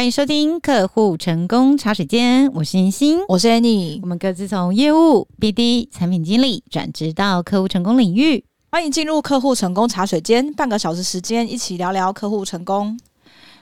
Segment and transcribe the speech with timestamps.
[0.00, 8.42] 欢迎收听客户成功茶水间，我是银星，我是 Annie，我们各自从业务、BD、产品经理转职到客户成功领域。
[8.70, 12.98] 欢迎进入客户成功茶水间，半个小时时间，一起聊聊客户成功。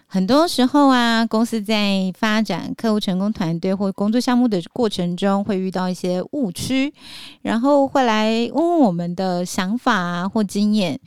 [0.07, 6.95] 很多时候啊，公司在发展客户成功团队或工作项目的过程中，会遇到一些误区，
[7.43, 11.01] 然后会来问问我们的想法啊或经验。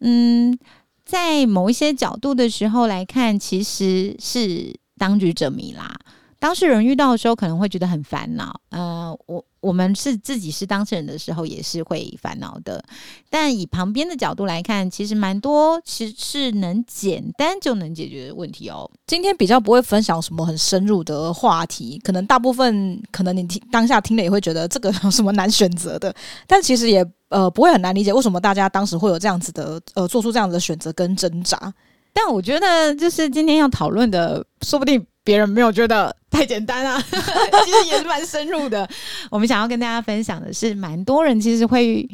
[0.00, 0.58] 嗯。
[1.04, 5.94] 在某一些角度的时候来看，其实是当局者迷啦。
[6.44, 8.60] 当事人遇到的时候，可能会觉得很烦恼。
[8.68, 12.84] 呃，我我们是自己是当事人的时候，也是会烦恼的。
[13.30, 18.90] 但以旁边的角度来看，其实蛮多，其实是能简单就能解决的问题哦。
[19.06, 26.14] 今天比较不会分享什么很深入的话题，可能大部分可能你听当下听了也会觉得这个有什么难选择的，
[26.46, 27.02] 但其实也。
[27.30, 31.72] 呃，不会很难理解为什么大家当时会有这样子的呃，做出这样子的选择跟挣扎。
[32.12, 38.88] 但我觉得，就是今天要讨论的，说不定别人没有觉得太简单啊， 其实也是蛮深入的。
[39.30, 42.08] 我们想要跟大家分享的是，蛮多人其实会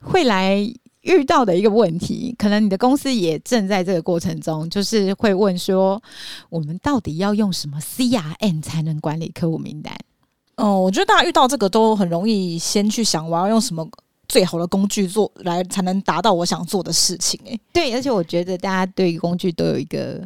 [0.00, 0.56] 会来
[1.02, 6.02] 遇到的一个问题，可能你的公司也正在这个过程中，就是会问说，
[6.48, 9.94] 我们到底要用什么 CRM 才能管理客户名单？
[10.56, 13.88] 哦，我觉得大家遇到这个都很容易先去想，我要用什么。
[14.28, 17.36] 最好的工具做来才能达到我想做的事情。
[17.46, 20.22] 欸，诶，对，而且我觉得大家对于工具都有一个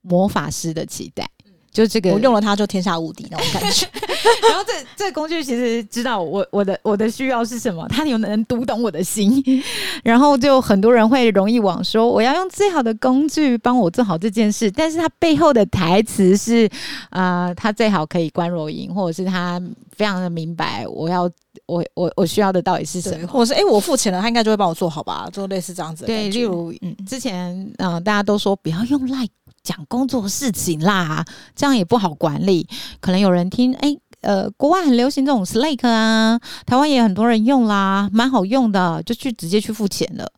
[0.00, 1.28] 魔法师的期待。
[1.72, 3.88] 就这个，我用了它就天下无敌那种感觉。
[4.48, 9.42] 然后这这个工具其实知道我我的我的需要是什么，它有能读懂我的心。
[10.04, 16.68] 然后就很多人会容易往说，我要用最好的工具帮我做好这件事，但是它背后的台词是，
[17.10, 19.60] 呃，它最好可以观若银，或者是他
[19.96, 21.22] 非常的明白我要
[21.64, 26.04] 我我我需要的到底是什么，或者是哎、欸、我付钱了，他应该就会帮我做好吧，就类似这样子。
[26.04, 29.28] 对，例如嗯，之前嗯、呃、大家都说不要用 Line。
[29.62, 31.24] 讲工作事情啦，
[31.54, 32.66] 这样也不好管理。
[33.00, 40.30] 可能有人听，哎，呃，国外很流行这种 Slack 啊，台湾也很多人用啦，蛮好用的，就去直接去付钱了。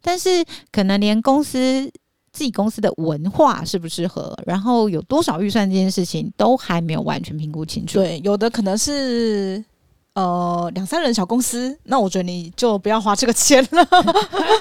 [0.00, 1.90] 但是可能连公司
[2.32, 7.98] 自己公司的文化适不适合，然后有多少预算这件事情，都还没有完全评估清楚。
[7.98, 9.64] 对，有的可能是。
[10.18, 13.86] 呃，两三人小公司，那我觉得你就不要花这个钱了。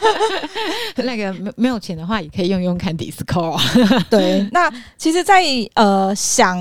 [1.04, 3.60] 那个没没有钱的话，也可以用用看 Discord。
[4.08, 6.60] 对，那其实在，在呃想。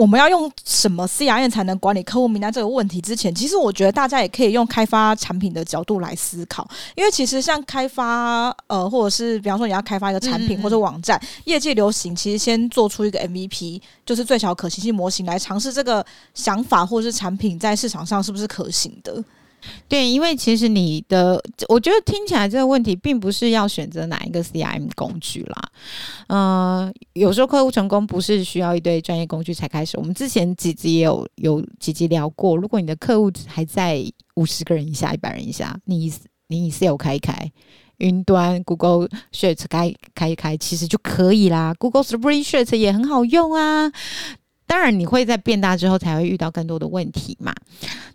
[0.00, 16.02] 我们要用什么 CRM 才能管理客户名单这个问题之前，其实我觉得大家也可以用开发产品的角度来思考，因为其实像开发呃，或者是比方说你要开发一个产品或者网站，业界流行其实先做出一个 MVP，就是最小可行性模型来尝试这个
[16.32, 19.22] 想法或者是产品在市场上是不是可行的。
[19.88, 25.70] 对，因为其实你的，我觉得听起来这个问题并不是要选择哪一个 CRM 工具啦。
[26.28, 29.98] 呃，有时候客户成功不是需要一堆专业工具才开始。
[29.98, 34.04] 我们之前几集也有有几集聊过，如果你的客户还在
[34.36, 36.12] 五十个人以下、一百人以下，你
[36.48, 37.50] 你 sale 开一开，
[37.98, 41.74] 云端 Google Sheets 开开一开，其实就可以啦。
[41.78, 43.92] Google Spreadsheet 也很好用啊。
[44.70, 47.52] 当然，你会在变大之后才会遇到更多的问题嘛。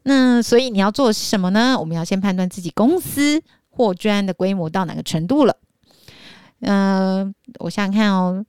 [0.04, 1.78] 那所以你要做的是什么呢？
[1.78, 5.58] 我们要先判断自己公司或专案的规模到哪个程度了。
[6.62, 8.46] 嗯、我想想看哦，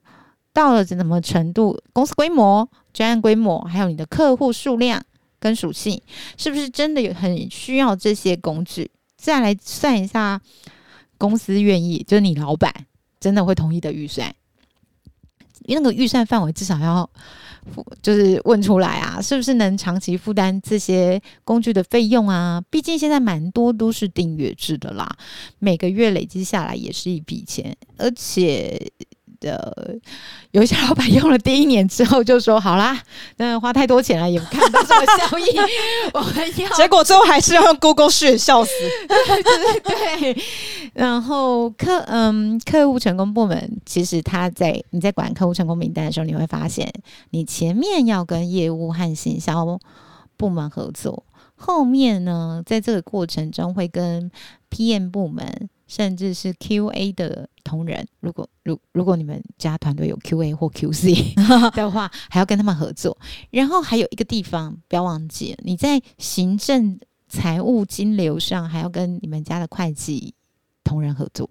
[0.52, 1.82] 到了怎么程度？
[1.92, 5.02] 公司规模、专案规模，还有你的客户数量
[5.40, 6.00] 跟属性，
[6.36, 8.88] 是不是真的有很需要这些工具？
[9.16, 10.40] 再来算一下，
[11.18, 12.72] 公司愿意，就是你老板
[13.18, 14.32] 真的会同意的预算，
[15.74, 17.08] 那个预算范围至少要
[17.74, 17.84] 付。
[18.02, 22.62] 就是问出来啊，是不是能长期负担这些工具的费用啊？
[22.70, 25.08] 毕竟现在蛮多都是订阅制的啦，
[25.58, 28.92] 每个月累积下来也是一笔钱，而且。
[29.40, 29.98] 的
[30.50, 33.00] 有一些老板用了第一年之后就说好啦，
[33.36, 35.44] 那花太多钱了，也看不到什么效益。
[36.12, 38.70] 我们要 结果最后还是要用 Google Sheets 笑死。
[39.08, 39.80] 对，
[40.32, 40.44] 对，
[40.94, 46.92] 然后客嗯客户成功部门，其实他在你在管客户成功名单的时候，你会发现
[47.30, 49.78] 你前面要跟业务和行销
[50.36, 51.24] 部门合作，
[51.54, 54.30] 后面呢在这个过程中会跟
[54.70, 55.68] PM 部门。
[55.86, 61.34] 甚至是 QA 的同仁，如果如如果你们家团队有 QA 或 QC
[61.74, 63.16] 的话，还要跟他们合作。
[63.50, 66.98] 然后还有一个地方不要忘记，你在行政、
[67.28, 70.34] 财务、金流上还要跟你们家的会计
[70.82, 71.48] 同仁合作，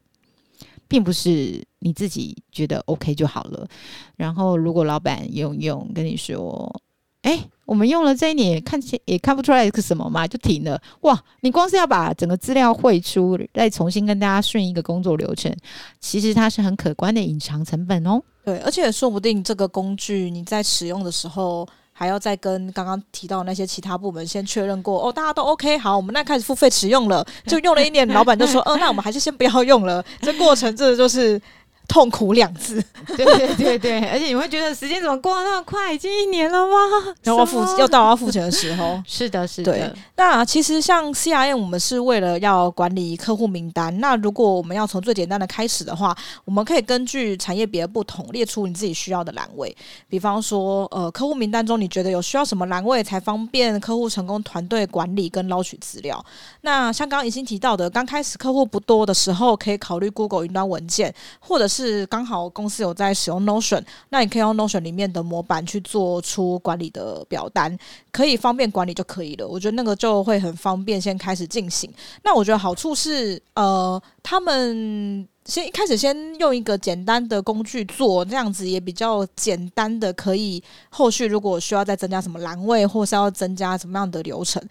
[0.88, 3.68] 并不是你自己觉得 OK 就好了。
[4.16, 6.82] 然后如果老板用用跟你说，
[7.22, 10.80] 哎，我们用了这一年，看起也看不出来是什么嘛，就停了。
[11.02, 15.52] 哇，你光是要把整个资料汇出，再重新跟大家顺一个工作流程，
[16.00, 18.22] 其实它是很可观的隐藏成本哦。
[18.44, 30.06] 对，而且说不定这个工具你在使用的时候，还要再跟刚刚提到那些其他部门先确认过哦，大家都 OK，好，我们那开始付费使用了，就用了一年，老板就说，嗯、 呃，那我们还是先不要用了。
[30.22, 31.42] 这过程真的就是。
[31.88, 32.84] 痛苦两字，
[33.16, 37.14] 对对对对，而且你会觉得时间怎么过那么快，已经一年了吗？
[37.24, 39.72] 然后要付，又到要付钱的时候， 是的，是的。
[39.72, 43.98] 对，那其实像 CRM，我们是为了要管理客户名单。
[44.00, 49.76] 那如果我们要从最简单的开始的话，我们可以根据产业别的不同，列出你自己需要的栏位。
[50.08, 56.24] 比方说，呃，客户名单中你觉得有需要什么栏位才方便客户成功团队管理跟捞取资料？
[56.62, 67.78] 那像刚刚已经提到的，刚开始客户不多的时候，可以考虑 Google 云端文件，或者是是刚好公司有在使用 Notion，那你可以用 Notion 里面的模板去做出管理的表单，
[68.12, 69.46] 可以方便管理就可以了。
[69.48, 71.92] 我觉得那个就会很方便，先开始进行。
[72.24, 84.62] 那我觉得好处是，呃，他们先一开始先用一个简单的工具做，这样子也比较简单的，可以后续如果需要再增加什么栏位，或是要增加什么样的流程。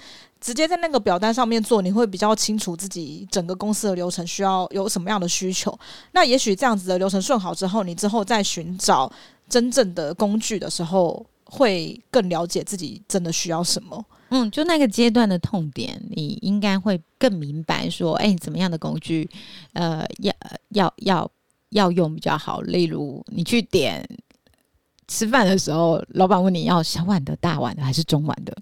[0.41, 5.79] 直接在那个表单上面做，你会比较清楚自己整个公司的流程需要有什么样的需求。
[6.11, 9.11] 那也许这样子的流程顺好之后，你之后再寻找
[9.49, 14.05] 真正的工具的时候，会更了解自己真的需要什么。
[14.37, 19.31] 嗯，就那个阶段的痛点，你应该会更明白说，哎，怎么样的工具，
[19.75, 20.35] 呃，要
[20.71, 21.31] 要要
[21.69, 22.61] 要用比较好。
[22.63, 24.05] 例如，你去点
[25.07, 28.53] 吃饭的时候，老板问你要小碗的、大碗的还是中碗的？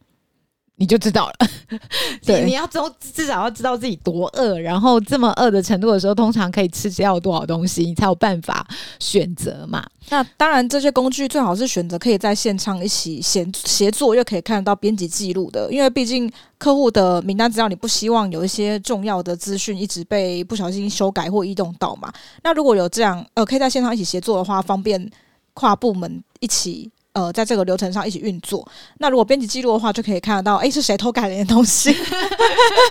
[0.82, 1.48] 你就知道了，
[2.26, 2.80] 对，你要至
[3.14, 8.66] 至少要知道自己多饿，然后这么饿的程度的时候，通常可以吃掉多少东西，你才有办法
[8.98, 9.86] 选择嘛。
[10.08, 22.12] 那当然，这些工具最好是选择可以在现场一起协协作，又可以看得到编辑记录的，因为毕竟客户的名单资料，你不希望有一些重要的资讯一直被不小心修改或移动到嘛。
[22.42, 25.08] 那如果有这样呃，可以在现场一起协作的话，方便
[25.54, 26.90] 跨部门一起。
[27.14, 28.66] 呃，在这个流程上一起运作。
[28.98, 31.94] 那如果编辑记录的话，就可以看得到，哎，是谁偷改了的东西？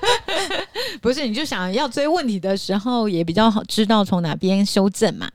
[1.01, 5.29] 不是，你就想要追问题的时候，也比较好知道从哪边修正嘛。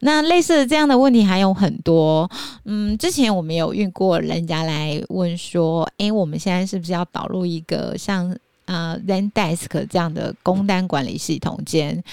[0.00, 2.30] 那类似的这样的问题还有很多。
[2.66, 12.04] 嗯，之前我们有遇过人家来问说，哎，我们现在是不是要导入一个像呃 Zendesk 这样的工单管理系统兼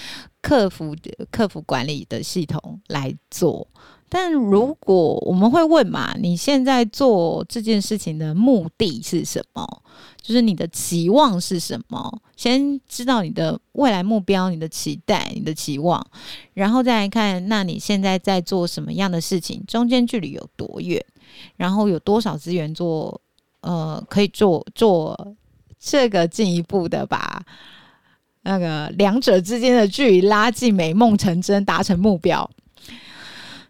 [0.41, 0.95] 客服
[1.29, 3.67] 客服管理的系统来做？
[4.13, 9.81] 但如果我们会问嘛，你现在做这件事情的目的是什么？
[10.21, 12.21] 就是你的期望是什么？
[12.37, 16.05] 先知道你的未来目标、你的期待、你的期望，
[16.53, 19.63] 然后再来看，那你现在在做什么样的事情？
[19.67, 21.03] 中间距离有多远？
[21.57, 23.19] 然后有多少资源做？
[23.61, 25.35] 呃，可以做做
[25.79, 27.41] 这个进一步的把
[28.41, 32.49] 那个两者之间的距离拉近，美梦成真，达成目标。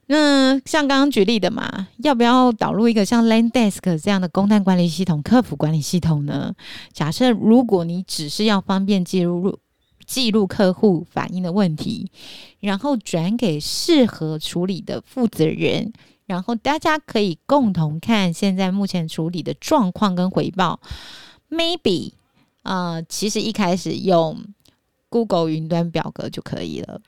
[0.08, 6.54] 那像刚刚举例的嘛，要不要导入一个像 Landesk 这样的工单管理系统、客服管理系统呢？
[6.92, 9.58] 假设如果你只是要方便记录
[10.06, 12.12] 记录客户反映的问题，
[12.60, 15.94] 然后转给适合处理的负责人，
[16.26, 20.82] 然后大家可以共同看现在目前处理的状况跟回报
[21.50, 22.12] ，maybe
[22.64, 24.44] 啊、呃，其实一开始用
[25.08, 27.00] Google 云端表格就可以了。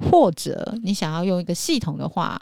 [0.00, 2.40] 或者你想要用一个系统的话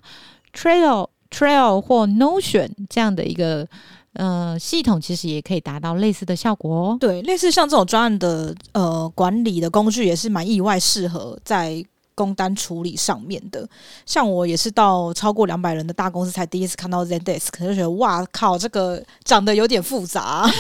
[0.55, 3.67] ，Trail、Trail 或 Notion 这样的一个
[4.13, 6.97] 呃系统，其实也可以达到类似的效果哦。
[7.01, 11.85] 对，类似像这种专案的呃管理的工具，也是蛮意外适合在。
[12.19, 13.65] 工单处理上面的，
[14.05, 20.51] 像我也是到超过两百人的大公司才第一次看到 Zendesk，就觉得哇靠，这个长得有点复杂。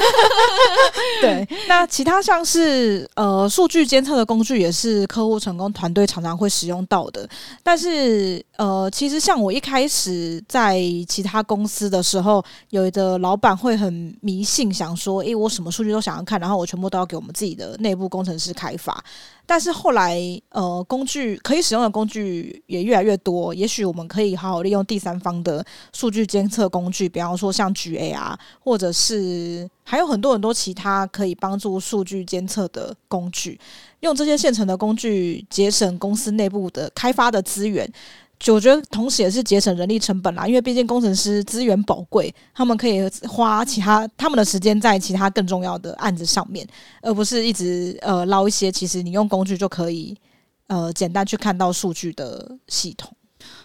[1.20, 7.28] 对，那其他像是呃数据监测的工具，也是客户成功团队常常会使用到的。
[7.64, 19.02] 但是呃，其实像我一开始在其他公司的时候，有的老板会很迷信，想说，诶，我什么数据都想要看，然后我全部都要给我们自己的内部工程师开发。
[19.44, 23.54] 但是后来，呃，工具可以使用的工具也越来越多。
[23.54, 25.64] 也许我们可以好好利用第三方的
[25.94, 33.58] 数据监测工具，比方说像 GA 啊，或者是还有很多很多其他可以帮助数据监测的工具。
[34.00, 37.90] 用这些现成的工具，节省公司内部的开发的资源。
[38.38, 46.64] 就我觉得，同时也是节省人力成本啦，因为毕竟工程师资源宝贵，他们可以花其他他们的时间在其他更重要的案子上面，
[47.00, 50.14] 而不是一直呃捞一些其实你用工具就可以
[50.68, 53.12] 呃简单去看到数据的系统。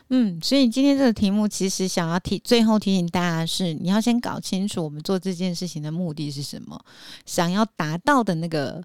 [0.09, 6.79] 嗯，所以今天这个题目其实想要提最后提醒大家是，你要先搞清楚我们做这件事情的目的是什么，
[7.25, 8.83] 想要达到的那个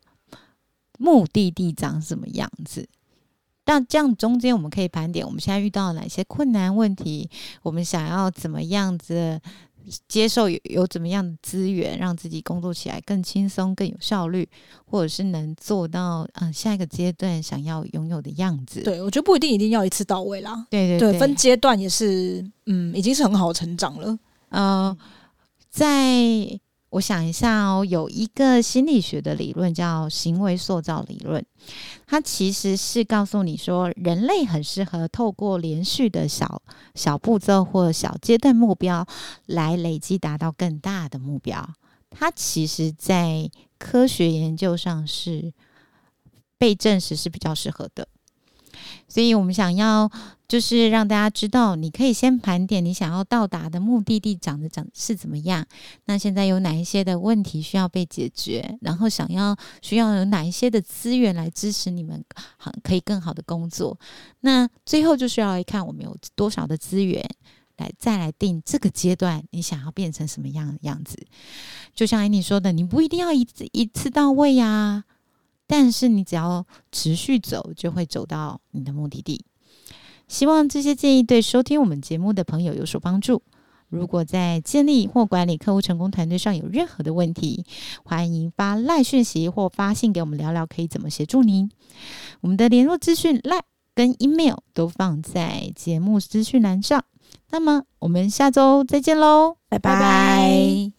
[0.98, 2.88] 目的地长什么样子。
[3.64, 7.28] 但这样中间我们可以盘点我们现在遇到哪些困难问题，
[7.62, 9.38] 我们想要怎么样子
[10.08, 14.48] 接受有有怎么样的资源，让自己工作起来更轻松、更有效率，
[14.84, 18.82] 或者是能做到嗯下一个阶段想要拥有的样子。
[18.82, 20.66] 对，我觉得不一定一定要一次到位啦。
[20.70, 24.18] 对对对，对，分阶段也是嗯，已经是很好的成长了。
[24.50, 24.96] 呃，
[25.70, 26.60] 在。
[26.90, 31.44] 我想一下哦，有一个心理学的理论叫行为塑造理论，
[32.06, 36.62] 它其实是告诉你说，人类很适合透过连续的小
[36.94, 39.06] 小步骤或小阶段目标
[39.44, 41.68] 来累积达到更大的目标。
[42.10, 45.52] 它其实，在科学研究上是
[46.56, 48.08] 被证实是比较适合的。
[49.08, 50.10] 所以我们想要
[50.46, 55.66] 就是让大家知道，你可以先盘点你想要到达的目的地长得长是怎么样。
[56.06, 58.78] 那现在有哪一些的问题需要被解决？
[58.80, 62.24] 然后想要需要有哪一些的资源来支持你们
[62.56, 63.98] 好可以更好的工作？
[64.40, 67.22] 那最后就是要来看我们有多少的资源
[67.76, 71.16] 来再来定这个阶段你想要变成什么样的样子。
[71.94, 75.04] 就像安妮说的，你不一定要一次一次到位呀、啊。
[75.68, 79.44] 但是你只要持续走，就会走到你的目的地。
[80.26, 83.42] 希望这些建议对收听我们节目的朋友有所帮助。
[83.88, 87.64] 如果在建立或管理客户成功团队上有任何的问题，
[88.04, 91.70] 欢迎发赖讯息或发信给我们聊聊，可以怎么协助您。
[92.42, 93.62] 我们的联络资讯赖
[93.94, 97.02] 跟 email 都放在节目资讯栏上。
[97.50, 99.94] 那么我们下周再见喽，拜拜。
[99.94, 100.97] 拜拜。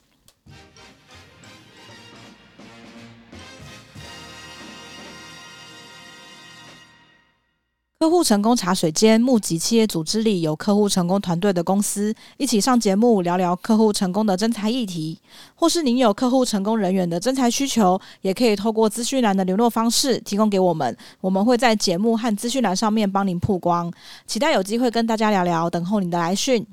[8.00, 15.20] 客户成功茶水间，募集企业组织里有客户成功团队的公司，一起上节目聊聊客户成功的真才议题。
[15.53, 23.91] 或是您有客户成功人员的真才需求，也可以透过资讯栏的联络方式提供给我们，我们会在节目和资讯栏上面帮您曝光。
[24.25, 26.65] 期待有机会跟大家聊聊，等候您的来讯。